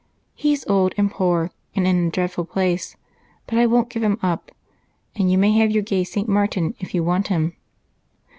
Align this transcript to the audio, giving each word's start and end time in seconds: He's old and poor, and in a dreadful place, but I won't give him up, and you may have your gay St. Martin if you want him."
He's 0.33 0.65
old 0.65 0.95
and 0.97 1.11
poor, 1.11 1.51
and 1.75 1.85
in 1.85 2.07
a 2.07 2.09
dreadful 2.09 2.43
place, 2.43 2.95
but 3.45 3.59
I 3.59 3.67
won't 3.67 3.89
give 3.91 4.01
him 4.01 4.17
up, 4.23 4.49
and 5.15 5.31
you 5.31 5.37
may 5.37 5.51
have 5.51 5.69
your 5.69 5.83
gay 5.83 6.03
St. 6.03 6.27
Martin 6.27 6.73
if 6.79 6.95
you 6.95 7.03
want 7.03 7.27
him." 7.27 7.53